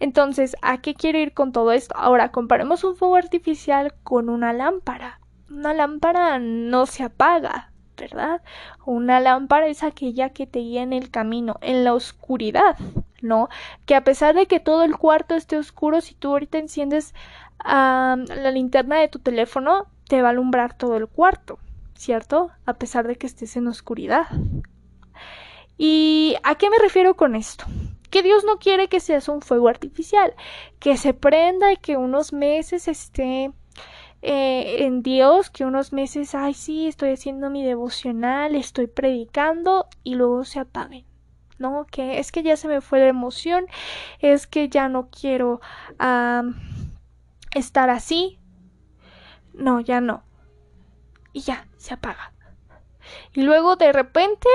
Entonces, 0.00 0.56
¿a 0.62 0.78
qué 0.78 0.94
quiero 0.94 1.18
ir 1.18 1.34
con 1.34 1.52
todo 1.52 1.72
esto? 1.72 1.94
Ahora, 1.96 2.30
comparemos 2.30 2.84
un 2.84 2.96
fuego 2.96 3.16
artificial 3.16 3.94
con 4.02 4.28
una 4.28 4.52
lámpara. 4.52 5.20
Una 5.50 5.74
lámpara 5.74 6.38
no 6.38 6.86
se 6.86 7.02
apaga, 7.02 7.72
¿verdad? 7.96 8.42
Una 8.84 9.18
lámpara 9.18 9.66
es 9.66 9.82
aquella 9.82 10.30
que 10.30 10.46
te 10.46 10.60
guía 10.60 10.82
en 10.82 10.92
el 10.92 11.10
camino, 11.10 11.56
en 11.62 11.84
la 11.84 11.94
oscuridad, 11.94 12.76
¿no? 13.22 13.48
Que 13.86 13.94
a 13.96 14.04
pesar 14.04 14.34
de 14.34 14.46
que 14.46 14.60
todo 14.60 14.84
el 14.84 14.96
cuarto 14.96 15.34
esté 15.34 15.56
oscuro, 15.56 16.00
si 16.00 16.14
tú 16.14 16.28
ahorita 16.28 16.58
enciendes 16.58 17.14
la 17.64 18.50
linterna 18.52 18.98
de 18.98 19.08
tu 19.08 19.18
teléfono, 19.18 19.86
te 20.08 20.22
va 20.22 20.28
a 20.28 20.30
alumbrar 20.30 20.74
todo 20.74 20.96
el 20.96 21.08
cuarto, 21.08 21.58
¿cierto? 21.94 22.50
A 22.66 22.74
pesar 22.74 23.08
de 23.08 23.16
que 23.16 23.26
estés 23.26 23.56
en 23.56 23.66
oscuridad. 23.66 24.26
¿Y 25.76 26.36
a 26.44 26.54
qué 26.54 26.70
me 26.70 26.78
refiero 26.78 27.14
con 27.14 27.34
esto? 27.34 27.64
Que 28.10 28.22
Dios 28.22 28.44
no 28.44 28.58
quiere 28.58 28.88
que 28.88 29.00
seas 29.00 29.28
un 29.28 29.40
fuego 29.40 29.68
artificial, 29.68 30.34
que 30.78 30.96
se 30.96 31.14
prenda 31.14 31.72
y 31.72 31.76
que 31.76 31.96
unos 31.96 32.32
meses 32.32 32.88
esté 32.88 33.52
eh, 34.20 34.84
en 34.84 35.02
Dios, 35.02 35.50
que 35.50 35.64
unos 35.64 35.92
meses, 35.92 36.34
ay 36.34 36.54
sí, 36.54 36.88
estoy 36.88 37.12
haciendo 37.12 37.50
mi 37.50 37.64
devocional, 37.64 38.56
estoy 38.56 38.88
predicando 38.88 39.86
y 40.02 40.14
luego 40.16 40.44
se 40.44 40.60
apaguen. 40.60 41.06
¿No? 41.58 41.86
Que 41.90 42.20
es 42.20 42.30
que 42.30 42.44
ya 42.44 42.56
se 42.56 42.68
me 42.68 42.80
fue 42.80 43.00
la 43.00 43.08
emoción, 43.08 43.66
es 44.20 44.46
que 44.46 44.68
ya 44.68 44.88
no 44.88 45.08
quiero 45.10 45.60
estar 47.52 47.90
así. 47.90 48.38
No, 49.54 49.80
ya 49.80 50.00
no. 50.00 50.22
Y 51.32 51.40
ya, 51.40 51.66
se 51.76 51.94
apaga. 51.94 52.32
Y 53.32 53.42
luego 53.42 53.74
de 53.74 53.92
repente, 53.92 54.48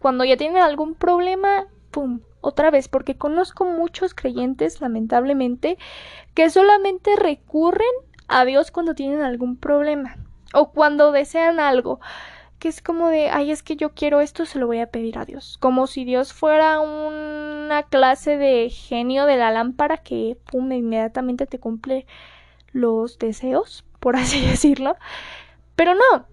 cuando 0.00 0.24
ya 0.24 0.36
tienen 0.36 0.60
algún 0.62 0.96
problema, 0.96 1.66
¡pum! 1.92 2.20
Otra 2.40 2.70
vez, 2.70 2.88
porque 2.88 3.16
conozco 3.16 3.64
muchos 3.64 4.14
creyentes, 4.14 4.80
lamentablemente, 4.80 5.78
que 6.34 6.50
solamente 6.50 7.16
recurren 7.16 7.90
a 8.28 8.44
Dios 8.44 8.70
cuando 8.70 8.94
tienen 8.94 9.22
algún 9.22 9.56
problema 9.56 10.16
o 10.52 10.72
cuando 10.72 11.12
desean 11.12 11.60
algo 11.60 12.00
que 12.60 12.68
es 12.68 12.82
como 12.82 13.08
de, 13.08 13.30
ay, 13.30 13.50
es 13.50 13.62
que 13.62 13.74
yo 13.74 13.94
quiero 13.94 14.20
esto, 14.20 14.44
se 14.44 14.58
lo 14.58 14.66
voy 14.66 14.80
a 14.80 14.90
pedir 14.90 15.18
a 15.18 15.24
Dios. 15.24 15.56
Como 15.58 15.86
si 15.86 16.04
Dios 16.04 16.34
fuera 16.34 16.78
una 16.80 17.84
clase 17.84 18.36
de 18.36 18.68
genio 18.68 19.24
de 19.24 19.38
la 19.38 19.50
lámpara 19.50 19.96
que, 19.96 20.36
pum, 20.50 20.70
inmediatamente 20.70 21.46
te 21.46 21.58
cumple 21.58 22.06
los 22.72 23.18
deseos, 23.18 23.84
por 23.98 24.14
así 24.16 24.44
decirlo. 24.44 24.96
Pero 25.74 25.94
no, 25.94 26.26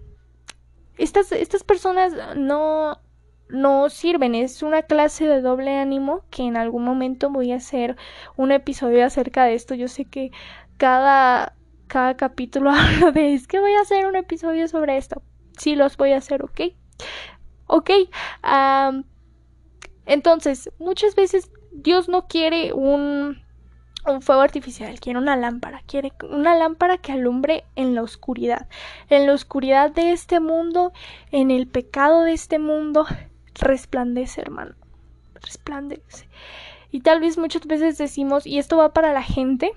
estas, 0.98 1.32
estas 1.32 1.64
personas 1.64 2.12
no, 2.36 3.00
no 3.48 3.88
sirven. 3.90 4.34
Es 4.34 4.62
una 4.62 4.82
clase 4.82 5.26
de 5.26 5.40
doble 5.40 5.76
ánimo 5.76 6.22
que 6.30 6.44
en 6.44 6.56
algún 6.56 6.84
momento 6.84 7.30
voy 7.30 7.52
a 7.52 7.56
hacer 7.56 7.96
un 8.36 8.52
episodio 8.52 9.04
acerca 9.04 9.44
de 9.44 9.54
esto. 9.54 9.74
Yo 9.74 9.88
sé 9.88 10.04
que 10.04 10.30
cada, 10.76 11.54
cada 11.86 12.16
capítulo 12.16 12.70
hablo 12.72 13.12
de 13.12 13.34
es 13.34 13.46
que 13.46 13.60
voy 13.60 13.72
a 13.72 13.80
hacer 13.80 14.06
un 14.06 14.16
episodio 14.16 14.68
sobre 14.68 14.96
esto. 14.96 15.22
Sí, 15.58 15.74
los 15.74 15.96
voy 15.96 16.12
a 16.12 16.18
hacer, 16.18 16.44
¿ok? 16.44 16.60
Ok. 17.66 17.90
entonces, 20.06 20.70
muchas 20.78 21.14
veces 21.14 21.50
Dios 21.72 22.08
no 22.08 22.26
quiere 22.26 22.72
un, 22.72 23.42
un 24.06 24.22
fuego 24.22 24.40
artificial, 24.40 24.98
quiere 25.00 25.18
una 25.18 25.36
lámpara, 25.36 25.82
quiere 25.86 26.12
una 26.22 26.56
lámpara 26.56 26.98
que 26.98 27.12
alumbre 27.12 27.64
en 27.76 27.94
la 27.94 28.02
oscuridad, 28.02 28.68
en 29.10 29.26
la 29.26 29.34
oscuridad 29.34 29.90
de 29.90 30.12
este 30.12 30.40
mundo, 30.40 30.92
en 31.30 31.50
el 31.50 31.66
pecado 31.66 32.22
de 32.22 32.32
este 32.32 32.58
mundo, 32.58 33.06
resplandece, 33.60 34.40
hermano. 34.40 34.74
Resplandece. 35.34 36.28
Y 36.90 37.00
tal 37.00 37.20
vez 37.20 37.38
muchas 37.38 37.66
veces 37.66 37.98
decimos, 37.98 38.46
y 38.46 38.58
esto 38.58 38.76
va 38.76 38.92
para 38.92 39.12
la 39.12 39.22
gente 39.22 39.72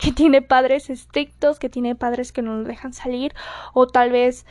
que 0.00 0.12
tiene 0.12 0.40
padres 0.40 0.88
estrictos, 0.88 1.58
que 1.58 1.68
tiene 1.68 1.94
padres 1.94 2.32
que 2.32 2.40
no 2.40 2.56
nos 2.56 2.66
dejan 2.66 2.94
salir, 2.94 3.34
o 3.74 3.86
tal 3.86 4.10
vez 4.10 4.46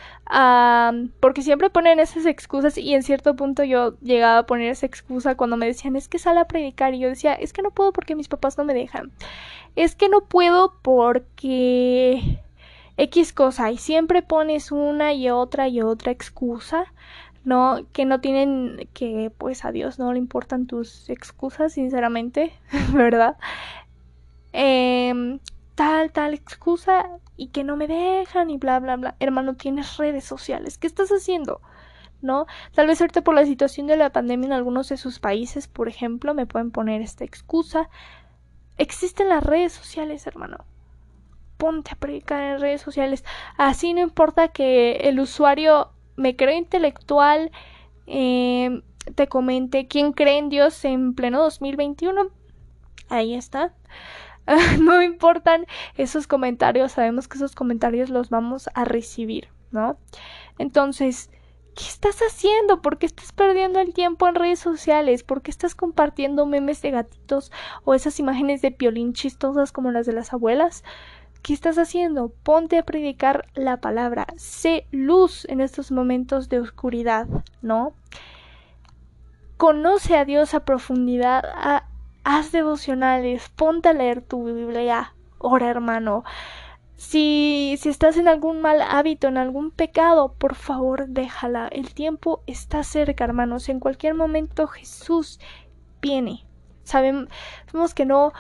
porque 1.20 1.42
siempre 1.42 1.72
ponen 1.72 2.00
esas 2.00 2.26
excusas 2.28 2.78
y 2.78 2.94
en 2.94 3.02
cierto 3.02 3.36
punto 3.36 3.64
yo 3.64 3.98
llegaba 4.00 4.40
a 4.40 4.46
poner 4.46 4.70
esa 4.70 4.86
excusa 4.86 5.36
cuando 5.36 5.58
me 5.58 5.66
decían 5.66 5.96
es 5.96 6.08
que 6.08 6.20
sale 6.20 6.40
a 6.40 6.48
predicar 6.48 6.94
y 6.94 7.00
yo 7.00 7.10
decía 7.10 7.34
es 7.34 7.52
que 7.52 7.64
no 7.64 7.72
puedo 7.72 7.92
porque 7.92 8.16
mis 8.16 8.28
papás 8.28 8.58
no 8.60 8.64
me 8.64 8.76
dejan, 8.76 9.12
es 9.76 9.96
que 9.96 10.08
no 10.08 10.22
puedo 10.22 10.76
porque 10.84 12.40
X 12.98 13.34
cosa 13.34 13.72
y 13.72 13.78
siempre 13.78 14.22
pones 14.22 14.72
una 14.72 15.14
y 15.14 15.32
otra 15.32 15.68
y 15.68 15.82
otra 15.82 16.12
excusa 16.12 16.86
no 17.44 17.80
que 17.94 18.06
no 18.06 18.20
tienen 18.22 18.88
que 18.94 19.32
pues 19.38 19.66
a 19.66 19.72
Dios 19.72 20.00
no 20.00 20.12
le 20.14 20.20
importan 20.20 20.68
tus 20.68 21.10
excusas 21.10 21.74
sinceramente 21.74 22.54
verdad 22.94 23.38
em, 24.52 25.40
tal 25.76 26.12
tal 26.12 26.34
excusa 26.34 27.06
y 27.38 27.48
que 27.48 27.64
no 27.64 27.78
me 27.78 27.88
dejan 27.88 28.50
y 28.50 28.58
bla 28.58 28.80
bla 28.80 28.98
bla. 28.98 29.16
Hermano 29.20 29.56
tienes 29.56 29.96
redes 29.98 30.26
sociales. 30.26 30.78
Qué 30.78 30.88
estás 30.88 31.10
haciendo 31.10 31.62
no 32.22 32.48
tal 32.74 32.88
vez 32.88 33.00
ahorita 33.00 33.22
por 33.22 33.34
la 33.34 33.46
situación 33.46 33.88
de 33.88 33.96
la 33.96 34.12
pandemia 34.12 34.48
en 34.48 34.54
algunos 34.54 34.90
de 34.90 34.98
sus 34.98 35.20
países 35.20 35.70
por 35.70 35.88
ejemplo 35.88 36.34
me 36.34 36.46
pueden 36.46 36.72
poner 36.72 37.02
esta 37.02 37.24
excusa. 37.24 37.90
Existen 38.78 39.30
las 39.30 39.44
redes 39.44 39.74
sociales 39.74 40.28
hermano. 40.28 40.66
Ponte 41.58 41.92
a 41.92 41.96
predicar 41.96 42.42
en 42.42 42.62
redes 42.62 42.82
sociales. 42.82 43.26
Así 43.58 43.94
no 43.94 44.00
importa 44.00 44.48
que 44.50 44.94
el 45.10 45.20
usuario 45.20 45.92
me 46.20 46.36
creo 46.36 46.58
intelectual, 46.58 47.52
eh, 48.06 48.82
te 49.16 49.28
comenté 49.28 49.88
quién 49.88 50.12
cree 50.12 50.38
en 50.38 50.50
Dios 50.50 50.84
en 50.86 51.16
pleno 51.16 51.42
2021. 51.42 52.30
Ahí 53.08 53.34
está. 53.34 53.74
no 54.82 55.02
importan 55.02 55.66
esos 55.96 56.28
comentarios, 56.28 56.94
sabemos 56.94 57.28
que 57.28 57.38
esos 57.38 57.56
comentarios 57.56 58.10
los 58.10 58.30
vamos 58.30 58.70
a 58.74 58.84
recibir, 58.84 59.50
¿no? 59.72 59.98
Entonces, 60.58 61.30
¿qué 61.76 61.84
estás 61.84 62.20
haciendo? 62.20 62.82
¿Por 62.82 62.98
qué 62.98 63.06
estás 63.06 63.32
perdiendo 63.32 63.80
el 63.80 63.94
tiempo 63.94 64.28
en 64.28 64.36
redes 64.36 64.60
sociales? 64.60 65.24
¿Por 65.24 65.42
qué 65.42 65.52
estás 65.52 65.76
compartiendo 65.76 66.46
memes 66.46 66.82
de 66.82 66.92
gatitos 66.92 67.52
o 67.86 67.94
esas 67.94 68.20
imágenes 68.20 68.62
de 68.62 68.72
piolín 68.72 69.14
chistosas 69.14 69.72
como 69.72 69.92
las 69.92 70.06
de 70.06 70.14
las 70.14 70.34
abuelas? 70.34 70.84
¿Qué 71.42 71.54
estás 71.54 71.78
haciendo? 71.78 72.30
Ponte 72.44 72.78
a 72.78 72.84
predicar 72.84 73.48
la 73.56 73.78
palabra. 73.78 74.28
Sé 74.36 74.86
luz 74.92 75.46
en 75.50 75.62
estos 75.62 75.92
momentos 75.92 76.50
de 76.50 76.60
oscuridad, 76.60 77.28
¿no? 77.62 77.94
Conoce 79.58 80.18
a 80.18 80.26
Dios 80.26 80.54
a 80.54 80.66
profundidad. 80.66 81.44
haz 82.24 82.52
devocionales. 82.52 83.50
Ponte 83.50 83.90
a 83.90 83.94
leer 83.94 84.22
tu 84.22 84.44
Biblia. 84.46 85.14
Ora, 85.38 85.70
hermano. 85.70 86.24
Si, 86.98 87.78
si 87.80 87.88
estás 87.88 88.18
en 88.18 88.28
algún 88.28 88.62
mal 88.62 88.82
hábito, 88.82 89.30
en 89.30 89.38
algún 89.38 89.72
pecado, 89.72 90.34
por 90.38 90.56
favor, 90.56 91.08
déjala. 91.08 91.70
El 91.70 91.94
tiempo 91.94 92.44
está 92.46 92.84
cerca, 92.84 93.24
hermanos. 93.24 93.70
En 93.70 93.80
cualquier 93.80 94.16
momento 94.16 94.68
Jesús 94.68 95.40
viene. 96.02 96.46
Sabemos 96.84 97.94
que 97.96 98.06
no 98.06 98.34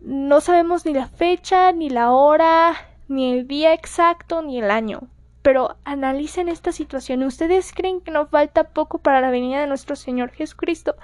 no 0.00 0.40
sabemos 0.40 0.84
ni 0.84 0.92
la 0.92 1.06
fecha, 1.06 1.72
ni 1.72 1.90
la 1.90 2.10
hora, 2.10 2.74
ni 3.08 3.32
el 3.32 3.46
día 3.46 3.72
exacto, 3.72 4.42
ni 4.42 4.58
el 4.58 4.70
año. 4.70 5.08
Pero 5.42 5.76
analicen 5.84 6.48
esta 6.48 6.72
situación. 6.72 7.22
¿Ustedes 7.22 7.72
creen 7.74 8.00
que 8.00 8.10
nos 8.10 8.30
falta 8.30 8.64
poco 8.64 8.98
para 8.98 9.20
la 9.20 9.30
venida 9.30 9.60
de 9.60 9.66
nuestro 9.66 9.96
Señor 9.96 10.30
Jesucristo? 10.30 10.96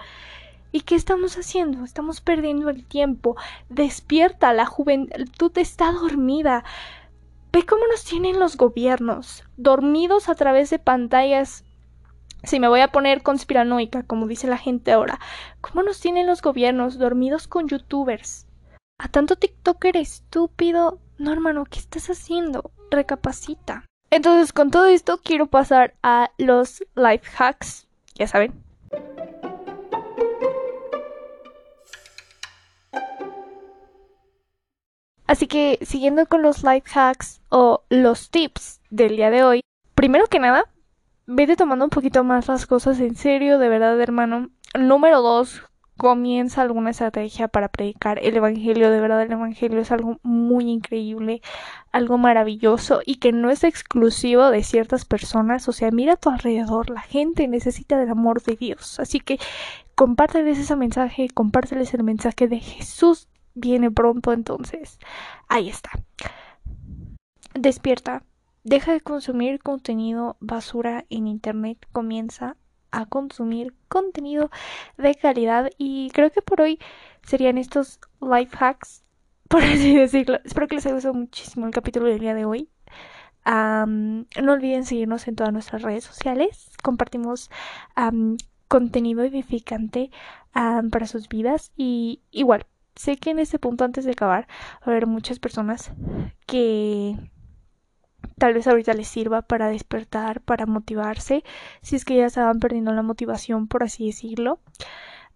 ¿Y 0.73 0.83
qué 0.83 0.95
estamos 0.95 1.37
haciendo? 1.37 1.85
Estamos 1.85 2.21
perdiendo 2.21 2.71
el 2.71 2.85
tiempo. 2.85 3.37
Despierta, 3.69 4.53
la 4.53 4.67
juventud 4.67 5.53
está 5.57 5.93
dormida. 5.93 6.65
Ve 7.53 7.67
cómo 7.67 7.83
nos 7.89 8.05
tienen 8.05 8.39
los 8.39 8.57
gobiernos, 8.57 9.45
dormidos 9.57 10.29
a 10.29 10.37
través 10.37 10.71
de 10.71 10.79
pantallas 10.79 11.65
Si 12.45 12.61
me 12.61 12.69
voy 12.69 12.81
a 12.81 12.93
poner 12.93 13.23
conspiranoica, 13.23 14.05
como 14.05 14.29
dice 14.29 14.47
la 14.47 14.57
gente 14.57 14.93
ahora, 14.93 15.19
¿cómo 15.61 15.83
nos 15.83 16.01
tienen 16.01 16.27
los 16.27 16.41
gobiernos 16.41 16.99
dormidos 16.99 17.49
con 17.49 17.69
youtubers? 17.69 18.47
A 19.03 19.09
tanto 19.09 19.37
TikToker 19.37 19.97
estúpido. 19.97 21.01
No, 21.17 21.33
hermano, 21.33 21.65
¿qué 21.65 21.79
estás 21.79 22.11
haciendo? 22.11 22.71
Recapacita. 22.91 23.87
Entonces, 24.11 24.53
con 24.53 24.71
todo 24.71 24.85
esto, 24.85 25.21
quiero 25.25 25.47
pasar 25.47 25.95
a 26.03 26.33
los 26.37 26.85
life 26.97 27.27
hacks. 27.39 27.89
Ya 28.15 28.27
saben. 28.27 28.53
Así 35.27 35.47
que, 35.47 35.79
siguiendo 35.81 36.27
con 36.27 36.43
los 36.43 36.63
life 36.63 36.91
hacks 36.93 37.41
o 37.49 37.85
los 37.89 38.29
tips 38.29 38.83
del 38.91 39.17
día 39.17 39.31
de 39.31 39.45
hoy, 39.45 39.61
primero 39.95 40.27
que 40.27 40.41
nada, 40.41 40.67
vete 41.25 41.57
tomando 41.57 41.87
un 41.87 41.91
poquito 41.91 42.23
más 42.23 42.49
las 42.49 42.67
cosas 42.67 43.01
en 43.01 43.17
serio, 43.17 43.59
de 43.59 43.71
verdad, 43.71 43.99
hermano. 43.99 44.51
Número 44.79 45.23
dos, 45.23 45.63
comienza 46.01 46.63
alguna 46.63 46.93
estrategia 46.93 47.47
para 47.47 47.69
predicar 47.69 48.19
el 48.23 48.35
Evangelio. 48.35 48.91
De 48.91 49.03
verdad, 49.03 49.21
el 49.21 49.33
Evangelio 49.33 49.81
es 49.81 49.93
algo 49.93 50.19
muy 50.23 50.71
increíble, 50.71 51.43
algo 51.93 52.17
maravilloso 52.17 53.03
y 53.05 53.17
que 53.17 53.33
no 53.33 53.51
es 53.51 53.65
exclusivo 53.65 54.49
de 54.49 54.63
ciertas 54.63 55.05
personas. 55.05 55.69
O 55.69 55.73
sea, 55.73 55.91
mira 55.91 56.15
a 56.15 56.17
tu 56.17 56.31
alrededor, 56.31 56.89
la 56.89 57.03
gente 57.03 57.47
necesita 57.49 57.99
del 57.99 58.09
amor 58.09 58.43
de 58.43 58.57
Dios. 58.57 58.99
Así 58.99 59.21
que 59.21 59.39
compárteles 59.95 60.59
ese 60.59 60.75
mensaje, 60.75 61.29
compárteles 61.29 61.93
el 61.93 62.03
mensaje 62.03 62.49
de 62.49 62.61
Jesús 62.61 63.29
viene 63.53 63.91
pronto. 63.91 64.33
Entonces, 64.33 64.99
ahí 65.49 65.69
está. 65.69 65.91
Despierta, 67.53 68.23
Deja 68.65 68.93
de 68.93 69.01
consumir 69.01 69.59
contenido 69.61 70.37
basura 70.39 71.07
en 71.09 71.27
Internet, 71.27 71.87
comienza 71.93 72.57
a 72.91 73.07
consumir 73.07 73.75
contenido 73.89 74.51
de 74.97 75.15
calidad 75.15 75.71
y 75.79 76.11
creo 76.11 76.31
que 76.31 76.43
por 76.43 76.61
hoy 76.61 76.79
serían 77.23 77.59
estos 77.59 78.01
life 78.21 78.57
hacks, 78.59 79.05
por 79.49 79.63
así 79.63 79.97
decirlo. 79.97 80.39
Espero 80.45 80.69
que 80.69 80.77
les 80.77 80.87
haya 80.87 80.95
gustado 80.95 81.15
muchísimo 81.15 81.67
el 81.67 81.73
capítulo 81.73 82.07
del 82.07 82.21
día 82.21 82.35
de 82.35 82.45
hoy. 82.45 82.69
no 83.47 84.53
olviden 84.53 84.85
seguirnos 84.85 85.29
en 85.29 85.37
todas 85.37 85.53
nuestras 85.53 85.83
redes 85.83 86.05
sociales. 86.05 86.71
Compartimos 86.83 87.51
contenido 88.69 89.25
edificante 89.25 90.11
para 90.53 91.07
sus 91.07 91.29
vidas 91.29 91.73
y 91.77 92.23
igual, 92.31 92.67
sé 92.95 93.17
que 93.17 93.31
en 93.31 93.39
este 93.39 93.59
punto 93.59 93.85
antes 93.85 94.05
de 94.05 94.13
acabar 94.13 94.47
va 94.47 94.87
a 94.87 94.91
haber 94.91 95.07
muchas 95.07 95.39
personas 95.39 95.93
que 96.47 97.17
tal 98.41 98.55
vez 98.55 98.67
ahorita 98.67 98.95
les 98.95 99.07
sirva 99.07 99.43
para 99.43 99.69
despertar, 99.69 100.41
para 100.41 100.67
motivarse, 100.67 101.45
si 101.83 101.95
es 101.95 102.05
que 102.07 102.17
ya 102.17 102.27
estaban 102.27 102.59
perdiendo 102.59 102.93
la 102.93 103.03
motivación, 103.03 103.69
por 103.69 103.85
así 103.85 104.07
decirlo. 104.07 104.61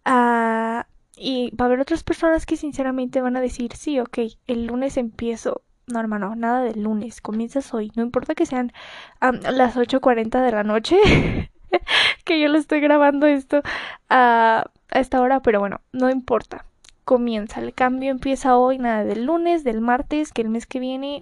Ah, 0.06 0.86
y 1.16 1.54
va 1.54 1.66
a 1.66 1.68
haber 1.68 1.80
otras 1.80 2.02
personas 2.02 2.46
que 2.46 2.56
sinceramente 2.56 3.20
van 3.20 3.36
a 3.36 3.42
decir, 3.42 3.76
sí, 3.76 4.00
ok, 4.00 4.18
el 4.46 4.66
lunes 4.66 4.96
empiezo. 4.96 5.62
No, 5.86 6.00
hermano, 6.00 6.34
nada 6.34 6.62
del 6.62 6.82
lunes, 6.82 7.20
comienzas 7.20 7.74
hoy. 7.74 7.92
No 7.94 8.02
importa 8.02 8.34
que 8.34 8.46
sean 8.46 8.72
las 9.20 9.76
8.40 9.76 10.42
de 10.42 10.50
la 10.50 10.64
noche, 10.64 10.96
que 12.24 12.40
yo 12.40 12.48
lo 12.48 12.56
estoy 12.56 12.80
grabando 12.80 13.26
esto 13.26 13.60
a 14.08 14.64
esta 14.92 15.20
hora, 15.20 15.40
pero 15.40 15.60
bueno, 15.60 15.82
no 15.92 16.08
importa. 16.10 16.64
Comienza, 17.04 17.60
el 17.60 17.74
cambio 17.74 18.10
empieza 18.10 18.56
hoy, 18.56 18.78
nada 18.78 19.04
del 19.04 19.26
lunes, 19.26 19.62
del 19.62 19.82
martes, 19.82 20.32
que 20.32 20.40
el 20.40 20.48
mes 20.48 20.64
que 20.64 20.80
viene. 20.80 21.20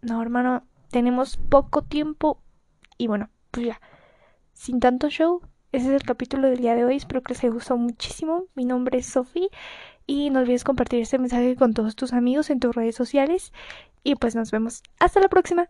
No, 0.00 0.22
hermano, 0.22 0.62
tenemos 0.94 1.38
poco 1.48 1.82
tiempo 1.82 2.40
y 2.98 3.08
bueno, 3.08 3.28
pues 3.50 3.66
ya, 3.66 3.80
sin 4.52 4.78
tanto 4.78 5.10
show, 5.10 5.40
ese 5.72 5.88
es 5.88 5.92
el 5.92 6.04
capítulo 6.04 6.48
del 6.48 6.60
día 6.60 6.76
de 6.76 6.84
hoy, 6.84 6.94
espero 6.94 7.20
que 7.20 7.32
les 7.32 7.42
haya 7.42 7.52
gustado 7.52 7.78
muchísimo, 7.78 8.44
mi 8.54 8.64
nombre 8.64 8.98
es 8.98 9.06
Sophie 9.06 9.48
y 10.06 10.30
no 10.30 10.38
olvides 10.38 10.62
compartir 10.62 11.00
este 11.00 11.18
mensaje 11.18 11.56
con 11.56 11.74
todos 11.74 11.96
tus 11.96 12.12
amigos 12.12 12.48
en 12.48 12.60
tus 12.60 12.76
redes 12.76 12.94
sociales. 12.94 13.52
Y 14.04 14.14
pues 14.14 14.36
nos 14.36 14.52
vemos. 14.52 14.84
Hasta 15.00 15.18
la 15.18 15.28
próxima. 15.28 15.68